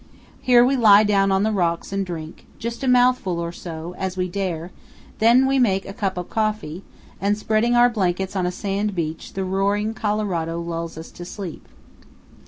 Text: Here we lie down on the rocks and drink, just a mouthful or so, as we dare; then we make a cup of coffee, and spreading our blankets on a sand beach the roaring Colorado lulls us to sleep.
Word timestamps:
Here 0.41 0.65
we 0.65 0.75
lie 0.75 1.03
down 1.03 1.31
on 1.31 1.43
the 1.43 1.51
rocks 1.51 1.93
and 1.93 2.03
drink, 2.03 2.47
just 2.57 2.83
a 2.83 2.87
mouthful 2.87 3.37
or 3.39 3.51
so, 3.51 3.93
as 3.99 4.17
we 4.17 4.27
dare; 4.27 4.71
then 5.19 5.45
we 5.45 5.59
make 5.59 5.85
a 5.87 5.93
cup 5.93 6.17
of 6.17 6.27
coffee, 6.27 6.83
and 7.21 7.37
spreading 7.37 7.75
our 7.75 7.87
blankets 7.87 8.35
on 8.35 8.47
a 8.47 8.51
sand 8.51 8.95
beach 8.95 9.33
the 9.33 9.45
roaring 9.45 9.93
Colorado 9.93 10.59
lulls 10.59 10.97
us 10.97 11.11
to 11.11 11.23
sleep. 11.23 11.67